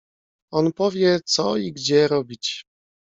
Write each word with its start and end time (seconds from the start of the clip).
"On 0.51 0.73
powie, 0.73 1.19
co 1.25 1.57
i 1.57 1.73
gdzie 1.73 2.07
robić." 2.07 2.65